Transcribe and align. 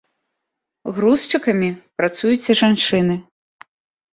Грузчыкамі 0.95 1.69
працуюць 1.99 2.49
і 2.51 2.59
жанчыны. 2.61 3.15